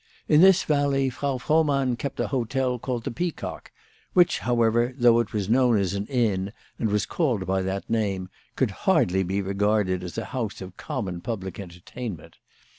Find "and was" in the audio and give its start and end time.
6.79-7.05